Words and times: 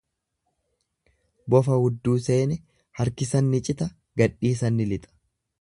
Bofa 1.55 1.77
hudduu 1.83 2.15
seene, 2.29 2.59
harkisan 3.03 3.53
ni 3.53 3.63
cita, 3.69 3.93
gadhiisan 4.23 4.81
ni 4.83 4.93
lixa. 4.95 5.17